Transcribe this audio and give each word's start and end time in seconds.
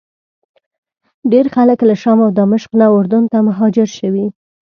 ډېر 1.31 1.45
خلک 1.55 1.79
له 1.89 1.95
شام 2.01 2.19
او 2.25 2.29
دمشق 2.41 2.71
نه 2.79 2.87
اردن 2.95 3.23
ته 3.31 3.37
مهاجر 3.47 3.87
شوي. 3.99 4.25